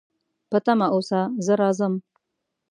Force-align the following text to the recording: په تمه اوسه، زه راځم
په 0.49 0.57
تمه 0.65 0.87
اوسه، 0.95 1.19
زه 1.45 1.53
راځم 1.61 1.93